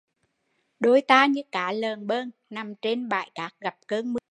[0.79, 4.19] Đôi ta như cá lờn bơn, nằm trên bãi cát gặp cơn mưa rào